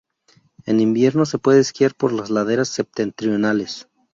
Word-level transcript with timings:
En 0.65 0.79
invierno 0.79 1.27
se 1.27 1.37
puede 1.37 1.59
esquiar 1.59 1.93
por 1.93 2.11
las 2.11 2.31
laderas 2.31 2.69
septentrionales. 2.69 3.87